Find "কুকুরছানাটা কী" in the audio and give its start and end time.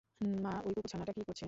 0.75-1.21